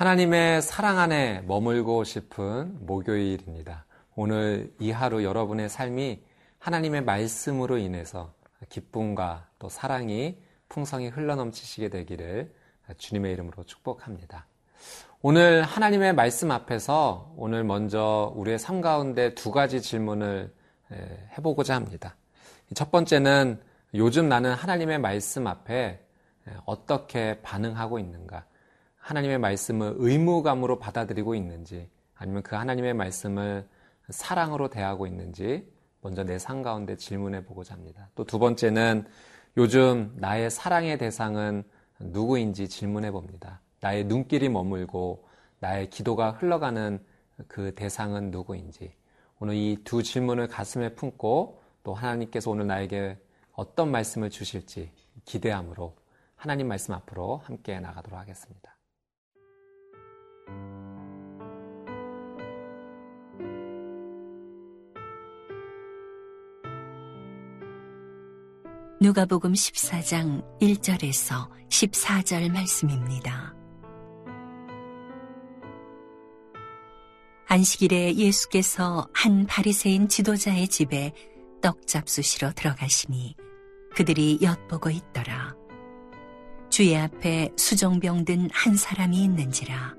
[0.00, 3.84] 하나님의 사랑 안에 머물고 싶은 목요일입니다.
[4.16, 6.22] 오늘 이 하루 여러분의 삶이
[6.58, 8.32] 하나님의 말씀으로 인해서
[8.70, 10.38] 기쁨과 또 사랑이
[10.70, 12.50] 풍성히 흘러넘치시게 되기를
[12.96, 14.46] 주님의 이름으로 축복합니다.
[15.20, 20.50] 오늘 하나님의 말씀 앞에서 오늘 먼저 우리의 삶 가운데 두 가지 질문을
[21.36, 22.16] 해보고자 합니다.
[22.72, 23.60] 첫 번째는
[23.92, 26.00] 요즘 나는 하나님의 말씀 앞에
[26.64, 28.46] 어떻게 반응하고 있는가?
[29.00, 33.66] 하나님의 말씀을 의무감으로 받아들이고 있는지, 아니면 그 하나님의 말씀을
[34.08, 35.68] 사랑으로 대하고 있는지,
[36.02, 38.08] 먼저 내 삶 가운데 질문해 보고자 합니다.
[38.14, 39.06] 또 두 번째는
[39.56, 41.64] 요즘 나의 사랑의 대상은
[41.98, 43.60] 누구인지 질문해 봅니다.
[43.80, 45.26] 나의 눈길이 머물고
[45.58, 47.04] 나의 기도가 흘러가는
[47.48, 48.92] 그 대상은 누구인지.
[49.40, 53.18] 오늘 이 두 질문을 가슴에 품고 또 하나님께서 오늘 나에게
[53.52, 54.90] 어떤 말씀을 주실지
[55.24, 55.94] 기대함으로
[56.36, 58.74] 하나님 말씀 앞으로 함께 나가도록 하겠습니다.
[69.02, 73.54] 누가복음 14장 1절에서 14절 말씀입니다.
[77.46, 81.14] 안식일에 예수께서 한 바리새인 지도자의 집에
[81.62, 83.36] 떡 잡수시러 들어가시니
[83.94, 85.56] 그들이 엿보고 있더라.
[86.68, 89.94] 주의 앞에 수정병 든 한 사람이 있는지라.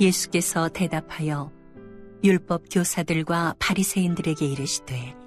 [0.00, 1.52] 예수께서 대답하여
[2.24, 5.21] 율법 교사들과 바리새인들에게 이르시되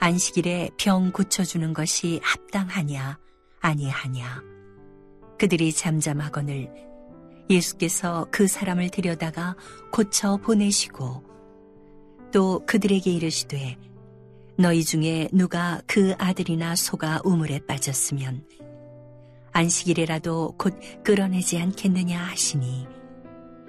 [0.00, 3.18] 안식일에 병 고쳐주는 것이 합당하냐
[3.60, 4.42] 아니하냐
[5.38, 6.70] 그들이 잠잠하거늘
[7.50, 9.56] 예수께서 그 사람을 들여다가
[9.92, 11.22] 고쳐 보내시고
[12.32, 13.76] 또 그들에게 이르시되
[14.56, 18.44] 너희 중에 누가 그 아들이나 소가 우물에 빠졌으면
[19.52, 22.86] 안식일에라도 곧 끌어내지 않겠느냐 하시니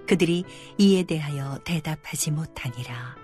[0.08, 0.44] 그들이
[0.78, 3.16] 이에 대하여 대답하지 못하니라.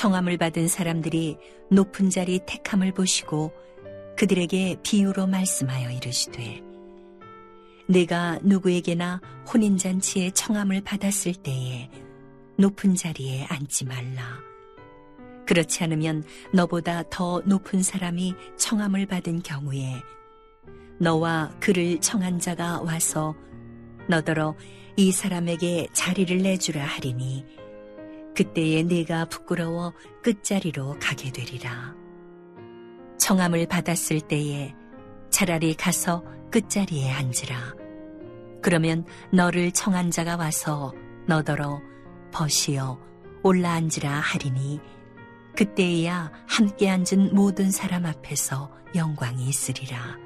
[0.00, 1.36] 청함을 받은 사람들이
[1.70, 3.52] 높은 자리 택함을 보시고
[4.16, 6.62] 그들에게 비유로 말씀하여 이르시되
[7.86, 9.20] 내가 누구에게나
[9.52, 11.90] 혼인잔치에 청함을 받았을 때에
[12.56, 14.38] 높은 자리에 앉지 말라.
[15.44, 16.24] 그렇지 않으면
[16.54, 19.96] 너보다 더 높은 사람이 청함을 받은 경우에
[20.98, 23.34] 너와 그를 청한 자가 와서
[24.08, 24.56] 너더러
[24.96, 27.44] 이 사람에게 자리를 내주라 하리니
[28.40, 29.92] 그때에 네가 부끄러워
[30.22, 31.94] 끝자리로 가게 되리라.
[33.18, 34.74] 청함을 받았을 때에
[35.28, 37.74] 차라리 가서 끝자리에 앉으라.
[38.62, 40.94] 그러면 너를 청한 자가 와서
[41.26, 41.82] 너더러
[42.32, 42.98] 벗이여
[43.42, 44.80] 올라앉으라 하리니
[45.54, 50.16] 그때에야 함께 앉은 모든 사람 앞에서 영광이 있으리라.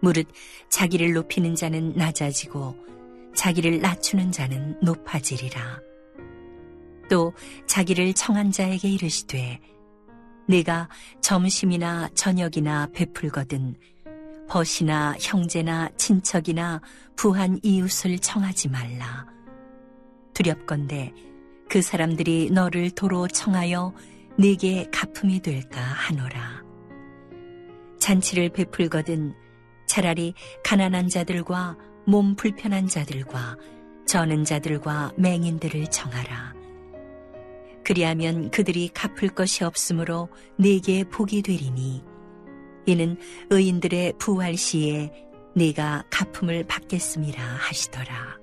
[0.00, 0.28] 무릇
[0.68, 2.76] 자기를 높이는 자는 낮아지고
[3.34, 5.89] 자기를 낮추는 자는 높아지리라.
[7.10, 7.34] 또
[7.66, 9.60] 자기를 청한 자에게 이르시되
[10.48, 10.88] 내가
[11.20, 13.74] 점심이나 저녁이나 베풀거든
[14.48, 16.80] 벗이나 형제나 친척이나
[17.16, 19.26] 부한 이웃을 청하지 말라.
[20.34, 21.12] 두렵건대
[21.68, 23.92] 그 사람들이 너를 도로 청하여
[24.38, 26.62] 내게 가품이 될까 하노라.
[27.98, 29.34] 잔치를 베풀거든
[29.86, 30.34] 차라리
[30.64, 33.56] 가난한 자들과 몸 불편한 자들과
[34.06, 36.59] 저는 자들과 맹인들을 청하라.
[37.90, 42.04] 그리하면 그들이 갚을 것이 없으므로 내게 복이 되리니
[42.86, 43.16] 이는
[43.50, 45.10] 의인들의 부활 시에
[45.56, 48.38] 네가 갚음을 받겠음이라 하시더라.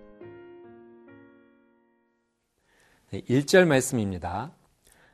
[3.11, 4.51] 네, 1절 말씀입니다.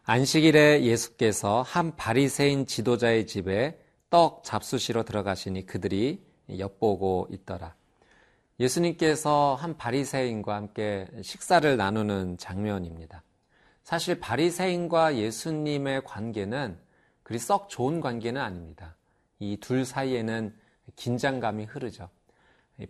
[0.02, 3.80] 안식일에 예수께서 한 바리새인 지도자의 집에
[4.10, 6.24] 떡 잡수시러 들어가시니 그들이
[6.58, 7.76] 엿보고 있더라.
[8.60, 13.22] 예수님께서 한 바리새인과 함께 식사를 나누는 장면입니다.
[13.84, 16.78] 사실 바리새인과 예수님의 관계는
[17.24, 18.96] 그리 썩 좋은 관계는 아닙니다.
[19.40, 20.56] 이 둘 사이에는
[20.96, 22.10] 긴장감이 흐르죠.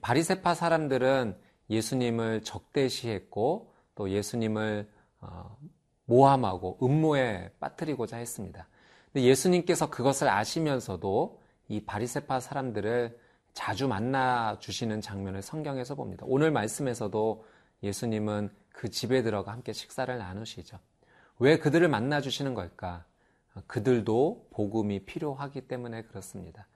[0.01, 1.36] 바리새파 사람들은
[1.69, 4.90] 예수님을 적대시했고 또 예수님을
[5.22, 5.57] 어,
[6.06, 8.68] 모함하고 음모에 빠뜨리고자 했습니다.
[9.12, 11.39] 근데 예수님께서 그것을 아시면서도
[11.69, 13.18] 이 바리새파 사람들을
[13.54, 16.25] 자주 만나 주시는 장면을 성경에서 봅니다.
[16.28, 17.46] 오늘 말씀에서도
[17.84, 20.78] 예수님은 그 집에 들어가 함께 식사를 나누시죠.
[21.40, 23.06] 왜 그들을 만나 주시는 걸까?
[23.68, 26.68] 그들도 복음이 필요하기 때문에 그렇습니다.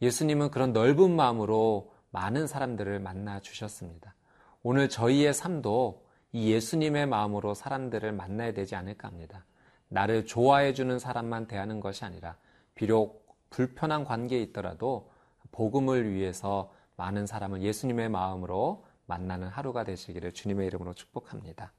[0.00, 4.14] 예수님은 그런 넓은 마음으로 많은 사람들을 만나 주셨습니다.
[4.62, 9.44] 오늘 저희의 삶도 이 예수님의 마음으로 사람들을 만나야 되지 않을까 합니다.
[9.88, 12.36] 나를 좋아해 주는 사람만 대하는 것이 아니라
[12.74, 15.10] 비록 불편한 관계에 있더라도
[15.52, 21.72] 복음을 위해서 많은 사람을 예수님의 마음으로 만나는 하루가 되시기를 주님의 이름으로 축복합니다.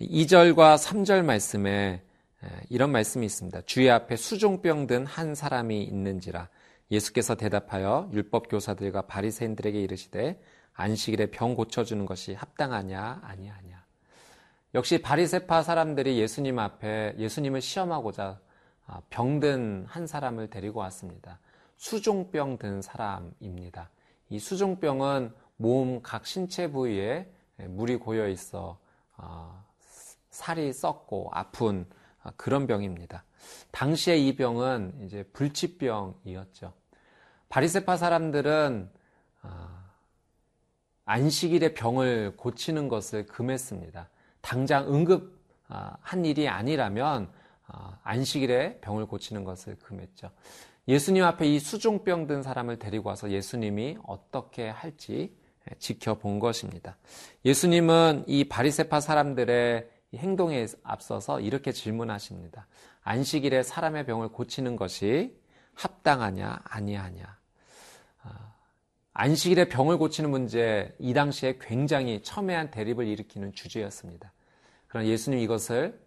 [0.00, 2.02] 2절과 3절 말씀에
[2.68, 3.62] 이런 말씀이 있습니다.
[3.62, 6.48] 주의 앞에 수종병 든 한 사람이 있는지라
[6.90, 10.40] 예수께서 대답하여 율법 교사들과 바리새인들에게 이르시되
[10.74, 13.84] 안식일에 병 고쳐 주는 것이 합당하냐 아니하냐.
[14.74, 18.40] 역시 바리새파 사람들이 예수님 앞에 예수님을 시험하고자
[18.86, 21.40] 아, 병든 한 사람을 데리고 왔습니다.
[21.76, 23.90] 수종병 든 사람입니다.
[24.30, 28.78] 이 수종병은 몸 각 신체 부위에 물이 고여 있어
[29.16, 29.64] 아,
[30.30, 31.84] 살이 썩고 아픈
[32.22, 33.24] 아, 그런 병입니다.
[33.72, 36.72] 당시에 이 병은 이제 불치병이었죠.
[37.48, 38.90] 바리세파 사람들은
[41.04, 44.10] 안식일에 병을 고치는 것을 금했습니다.
[44.42, 47.32] 당장 응급한 일이 아니라면
[48.02, 50.30] 안식일에 병을 고치는 것을 금했죠.
[50.86, 55.34] 예수님 앞에 이 수종병 든 사람을 데리고 와서 예수님이 어떻게 할지
[55.78, 56.96] 지켜본 것입니다.
[57.44, 62.66] 예수님은 이 바리세파 사람들의 행동에 앞서서 이렇게 질문하십니다.
[63.02, 65.38] 안식일에 사람의 병을 고치는 것이
[65.74, 67.38] 합당하냐 아니하냐.
[68.22, 68.54] 아,
[69.12, 74.32] 안식일에 병을 고치는 문제 이 당시에 굉장히 첨예한 대립을 일으키는 주제였습니다.
[74.88, 76.00] 그러나 예수님 이것을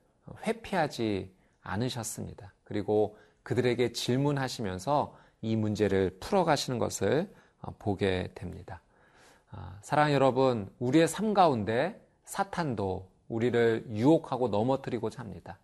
[0.46, 1.32] 회피하지
[1.62, 2.54] 않으셨습니다.
[2.64, 8.82] 그리고 그들에게 질문하시면서 이 문제를 풀어가시는 것을 어, 보게 됩니다.
[9.52, 15.60] 아, 사랑 여러분, 우리의 삶 가운데 사탄도 우리를 유혹하고 넘어뜨리고자 합니다.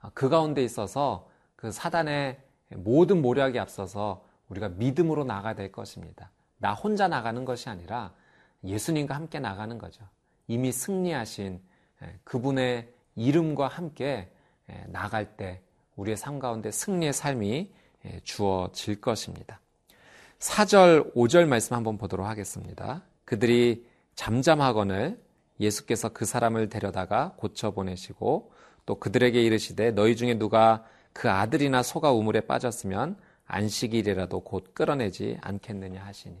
[0.00, 2.38] 아, 그 가운데 있어서 그 사단의
[2.76, 6.30] 모든 모략이 앞서서 우리가 믿음으로 나가야 될 것입니다.
[6.58, 8.12] 나 혼자 나가는 것이 아니라
[8.64, 10.04] 예수님과 함께 나가는 거죠.
[10.46, 11.60] 이미 승리하신
[12.24, 14.30] 그분의 이름과 함께
[14.86, 15.62] 나갈 때
[15.96, 17.72] 우리의 삶 가운데 승리의 삶이
[18.22, 19.60] 주어질 것입니다.
[20.38, 23.02] 4절, 5절 말씀 한번 보도록 하겠습니다.
[23.30, 23.86] 그들이
[24.16, 25.16] 잠잠하거늘
[25.60, 28.50] 예수께서 그 사람을 데려다가 고쳐 보내시고
[28.86, 33.16] 또 그들에게 이르시되 너희 중에 누가 그 아들이나 소가 우물에 빠졌으면
[33.46, 36.36] 안식일이라도 곧 끌어내지 않겠느냐 하시니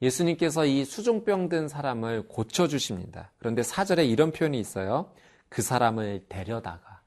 [0.00, 3.32] 예수님께서 이 수종병 든 사람을 고쳐 주십니다.
[3.40, 5.10] 그런데 사절에 이런 표현이 있어요.
[5.48, 7.00] 그 사람을 데려다가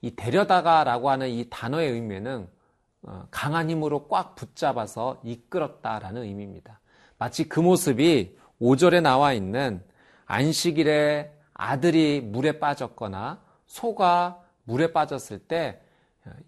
[0.00, 2.48] 이 데려다가라고 하는 이 단어의 의미는
[3.02, 6.80] 어, 강한 힘으로 꽉 붙잡아서 이끌었다라는 의미입니다.
[7.22, 9.80] 마치 그 모습이 5절에 나와 있는
[10.26, 15.80] 안식일에 아들이 물에 빠졌거나 소가 물에 빠졌을 때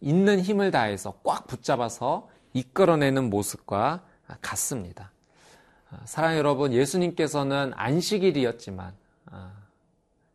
[0.00, 4.02] 있는 힘을 다해서 꽉 붙잡아서 이끌어내는 모습과
[4.40, 5.12] 같습니다.
[6.06, 8.94] 사랑 여러분, 예수님께서는 안식일이었지만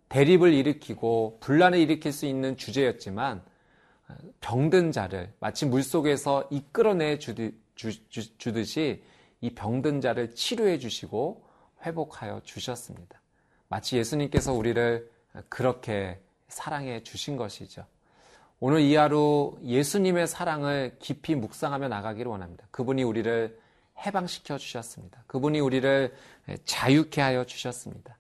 [0.08, 3.42] 대립을 일으키고 분란을 일으킬 수 있는 주제였지만
[4.40, 9.04] 병든 자를 마치 물속에서 이끌어내 주듯이
[9.42, 11.44] 이 병든 자를 치료해 주시고
[11.86, 13.20] 회복하여 주셨습니다.
[13.68, 15.10] 마치 예수님께서 우리를
[15.48, 17.86] 그렇게 사랑해 주신 것이죠.
[18.60, 22.66] 오늘 이 하루 예수님의 사랑을 깊이 묵상하며 나가기를 원합니다.
[22.72, 23.58] 그분이 우리를
[24.06, 25.24] 해방시켜 주셨습니다.
[25.28, 26.14] 그분이 우리를
[26.66, 28.18] 자유케 하여 주셨습니다.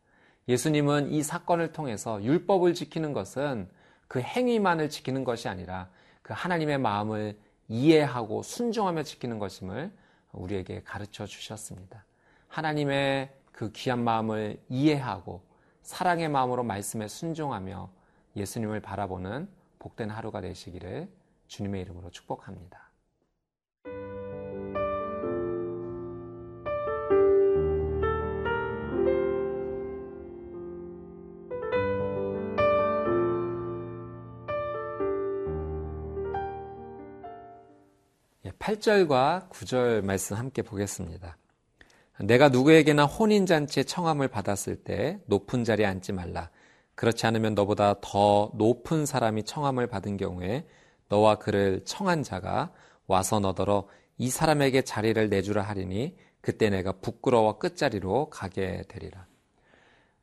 [0.47, 3.69] 예수님은 이 사건을 통해서 율법을 지키는 것은
[4.07, 5.89] 그 행위만을 지키는 것이 아니라
[6.21, 9.91] 그 하나님의 마음을 이해하고 순종하며 지키는 것임을
[10.31, 12.05] 우리에게 가르쳐 주셨습니다.
[12.47, 15.41] 하나님의 그 귀한 마음을 이해하고
[15.81, 17.89] 사랑의 마음으로 말씀에 순종하며
[18.35, 21.09] 예수님을 바라보는 복된 하루가 되시기를
[21.47, 22.88] 주님의 이름으로 축복합니다.
[38.69, 41.37] 8절과 9절 말씀 함께 보겠습니다.
[42.19, 46.51] 내가 누구에게나 혼인잔치에 청함을 받았을 때 높은 자리에 앉지 말라.
[46.93, 50.67] 그렇지 않으면 너보다 더 높은 사람이 청함을 받은 경우에
[51.07, 52.71] 너와 그를 청한 자가
[53.07, 53.87] 와서 너더러
[54.19, 59.25] 이 사람에게 자리를 내주라 하리니 그때 내가 부끄러워 끝자리로 가게 되리라.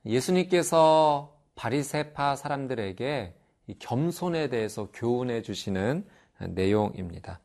[0.04, 3.34] 예수님께서 바리세파 사람들에게
[3.80, 6.06] 겸손에 대해서 교훈해 주시는
[6.50, 7.40] 내용입니다.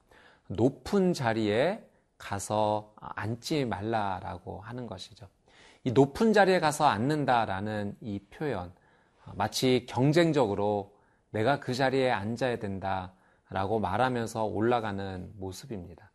[0.51, 1.83] 높은 자리에
[2.17, 5.27] 가서 앉지 말라라고 하는 것이죠.
[5.83, 8.71] 이 높은 자리에 가서 앉는다라는 이 표현,
[9.33, 10.95] 마치 경쟁적으로
[11.31, 16.11] 내가 그 자리에 앉아야 된다라고 말하면서 올라가는 모습입니다.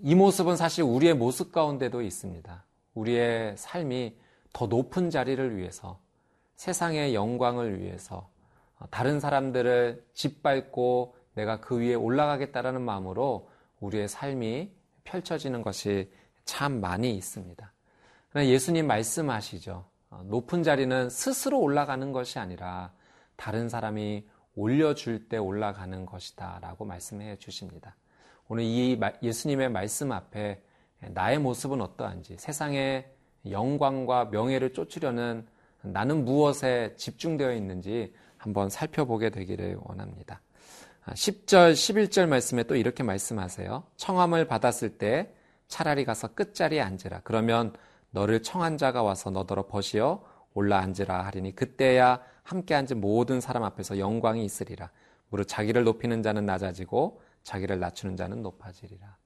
[0.00, 2.64] 이 모습은 사실 우리의 모습 가운데도 있습니다.
[2.94, 4.18] 우리의 삶이
[4.52, 6.00] 더 높은 자리를 위해서,
[6.56, 8.28] 세상의 영광을 위해서,
[8.90, 13.48] 다른 사람들을 짓밟고 내가 그 위에 올라가겠다라는 마음으로
[13.80, 14.72] 우리의 삶이
[15.04, 16.12] 펼쳐지는 것이
[16.44, 17.72] 참 많이 있습니다.
[18.36, 19.84] 예수님 말씀하시죠.
[20.10, 22.92] 어, 높은 자리는 스스로 올라가는 것이 아니라
[23.36, 24.26] 다른 사람이
[24.56, 27.94] 올려줄 때 올라가는 것이다 라고 말씀해 주십니다.
[28.48, 30.60] 오늘 이 예수님의 말씀 앞에
[31.00, 33.08] 나의 모습은 어떠한지 세상의
[33.48, 35.46] 영광과 명예를 쫓으려는
[35.82, 40.40] 나는 무엇에 집중되어 있는지 한번 살펴보게 되기를 원합니다.
[41.14, 43.84] 10절, 11절 말씀에 또 이렇게 말씀하세요.
[43.96, 45.32] 청함을 받았을 때
[45.66, 47.20] 차라리 가서 끝자리에 앉으라.
[47.24, 47.74] 그러면
[48.10, 50.22] 너를 청한 자가 와서 너더러 벗이어
[50.54, 54.90] 올라 앉으라 하리니 그때야 함께 앉은 모든 사람 앞에서 영광이 있으리라.
[55.28, 59.16] 무릇 자기를 높이는 자는 낮아지고 자기를 낮추는 자는 높아지리라.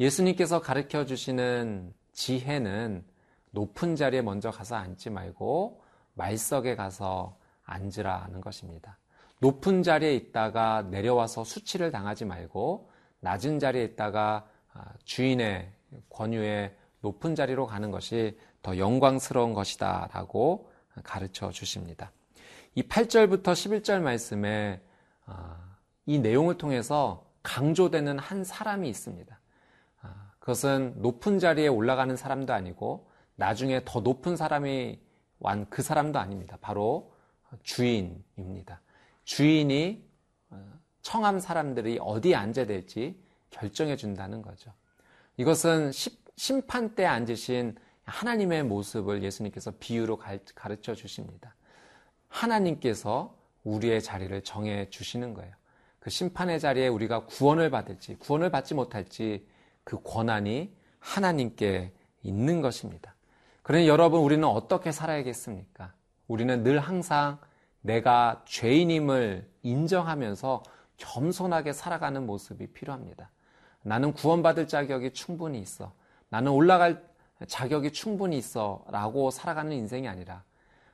[0.00, 3.04] 예수님께서 가르쳐 주시는 지혜는
[3.50, 5.82] 높은 자리에 먼저 가서 앉지 말고
[6.14, 8.98] 말석에 가서 앉으라는 것입니다.
[9.42, 15.68] 높은 자리에 있다가 내려와서 수치를 당하지 말고 낮은 자리에 있다가 아, 주인의
[16.10, 20.70] 권유에 높은 자리로 가는 것이 더 영광스러운 것이다 라고
[21.02, 22.12] 가르쳐 주십니다.
[22.76, 24.80] 이 8절부터 11절 말씀에
[25.26, 29.40] 아, 이 내용을 통해서 강조되는 한 사람이 있습니다.
[30.02, 35.00] 아, 그것은 높은 자리에 올라가는 사람도 아니고 나중에 더 높은 사람이
[35.40, 36.56] 완 그 사람도 아닙니다.
[36.60, 37.12] 바로
[37.64, 38.80] 주인입니다.
[39.24, 40.04] 주인이
[40.50, 44.72] 어, 청함 사람들이 어디에 앉아야 될지 결정해 준다는 거죠.
[45.36, 45.92] 이것은
[46.36, 50.18] 심판 때 앉으신 하나님의 모습을 예수님께서 비유로
[50.54, 51.54] 가르쳐 주십니다.
[52.28, 55.54] 하나님께서 우리의 자리를 정해 주시는 거예요.
[56.00, 59.46] 그 심판의 자리에 우리가 구원을 받을지, 구원을 받지 못할지
[59.84, 63.14] 그 권한이 하나님께 있는 것입니다.
[63.62, 65.92] 그러니 여러분, 우리는 어떻게 살아야겠습니까?
[66.26, 67.38] 우리는 늘 항상
[67.82, 70.62] 내가 죄인임을 인정하면서
[70.96, 73.30] 겸손하게 살아가는 모습이 필요합니다.
[73.82, 75.92] 나는 구원받을 자격이 충분히 있어.
[76.28, 77.04] 나는 올라갈
[77.46, 78.84] 자격이 충분히 있어.
[78.88, 80.44] 라고 살아가는 인생이 아니라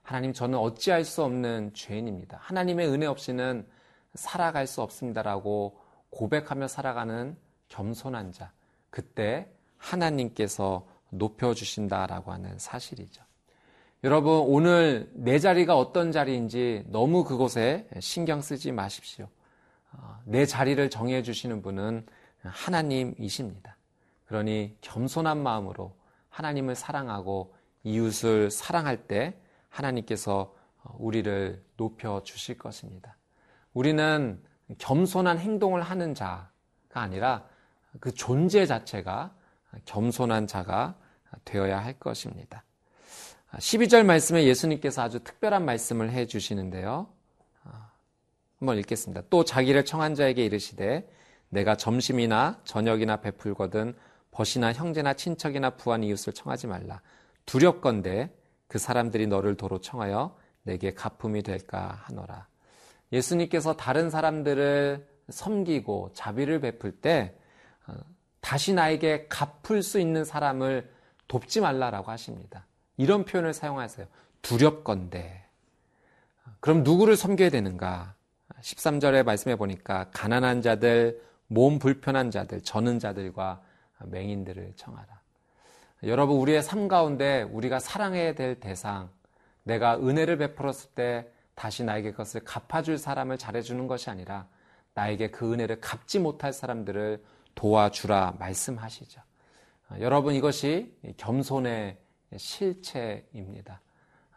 [0.03, 2.39] 하나님 저는 어찌할 수 없는 죄인입니다.
[2.41, 3.67] 하나님의 은혜 없이는
[4.15, 5.79] 살아갈 수 없습니다 라고
[6.11, 7.37] 고백하며 살아가는
[7.69, 8.53] 겸손한 자.
[8.89, 13.23] 그때 하나님께서 높여주신다라고 하는 사실이죠.
[14.05, 19.27] 여러분, 오늘 내 자리가 어떤 자리인지 너무 그곳에 신경 쓰지 마십시오.
[19.91, 22.07] 어, 내 자리를 정해주시는 분은
[22.43, 23.77] 하나님이십니다.
[24.27, 25.97] 그러니 겸손한 마음으로
[26.29, 29.37] 하나님을 사랑하고 이웃을 사랑할 때
[29.69, 30.55] 하나님께서
[30.99, 33.17] 우리를 높여 주실 것입니다.
[33.73, 34.41] 우리는
[34.79, 36.51] 겸손한 행동을 하는 자가
[36.93, 37.49] 아니라
[37.99, 39.35] 그 존재 자체가
[39.87, 40.95] 겸손한 자가
[41.45, 42.63] 되어야 할 것입니다.
[43.57, 47.09] 12절 말씀에 예수님께서 아주 특별한 말씀을 해 주시는데요.
[48.59, 49.23] 한번 읽겠습니다.
[49.31, 51.09] 또 자기를 청한 자에게 이르시되
[51.49, 53.95] 내가 점심이나 저녁이나 베풀거든
[54.31, 57.01] 벗이나 형제나 친척이나 부한 이웃을 청하지 말라.
[57.47, 58.31] 두렵건대
[58.67, 62.47] 그 사람들이 너를 도로 청하여 내게 가품이 될까 하노라.
[63.13, 67.35] 예수님께서 다른 사람들을 섬기고 자비를 베풀 때
[67.87, 67.95] 어,
[68.41, 70.93] 다시 나에게 갚을 수 있는 사람을
[71.27, 72.67] 돕지 말라라고 하십니다.
[72.99, 74.07] 이런 표현을 사용하세요.
[74.43, 75.45] 두렵건대.
[76.61, 78.15] 그럼 누구를 섬겨야 되는가?
[78.61, 83.63] 13절에 말씀해 보니까 가난한 자들, 몸 불편한 자들, 저는 자들과
[84.05, 85.07] 맹인들을 청하라.
[86.05, 89.09] 여러분, 우리의 삶 가운데 우리가 사랑해야 될 대상,
[89.63, 94.49] 내가 은혜를 베풀었을 때 다시 나에게 그것을 갚아줄 사람을 잘해주는 것이 아니라
[94.95, 97.23] 나에게 그 은혜를 갚지 못할 사람들을
[97.55, 99.21] 도와주라 말씀하시죠.
[100.01, 101.97] 여러분, 이것이 겸손의
[102.37, 103.81] 실체입니다.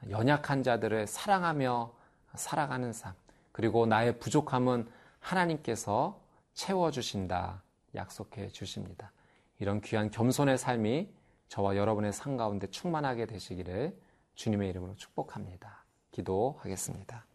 [0.09, 1.93] 연약한 자들을 사랑하며
[2.35, 3.13] 살아가는 삶,
[3.51, 6.19] 그리고 나의 부족함은 하나님께서
[6.53, 7.61] 채워주신다
[7.95, 9.11] 약속해 주십니다.
[9.59, 11.09] 이런 귀한 겸손의 삶이
[11.49, 13.95] 저와 여러분의 삶 가운데 충만하게 되시기를
[14.35, 15.83] 주님의 이름으로 축복합니다.
[16.11, 17.25] 기도하겠습니다.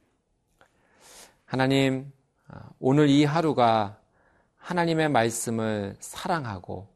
[1.44, 2.10] 하나님,
[2.80, 4.00] 오늘 이 하루가
[4.56, 6.88] 하나님의 말씀을 사랑하고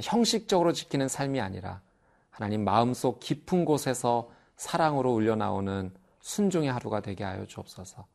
[0.00, 1.80] 형식적으로 지키는 삶이 아니라
[2.34, 8.06] 하나님 마음속 깊은 곳에서 사랑으로 울려나오는 순종의 하루가 되게 하여 주옵소서.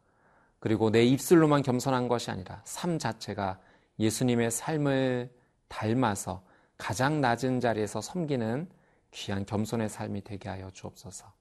[0.60, 3.62] 그리고 내 입술로만 겸손한 것이 아니라 삶 자체가
[3.98, 5.34] 예수님의 삶을
[5.70, 6.44] 닮아서
[6.78, 8.70] 가장 낮은 자리에서 섬기는
[9.12, 11.32] 귀한 겸손의 삶이 되게 하여 주옵소서.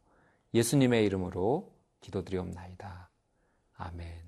[0.54, 3.10] 예수님의 이름으로 기도드리옵나이다.
[3.76, 4.27] 아멘.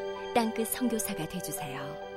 [0.33, 2.10] 땅끝 성교사가 되주세요